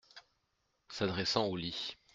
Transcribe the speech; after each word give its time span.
S’adressant 0.89 1.45
au 1.45 1.55
lit. 1.55 1.95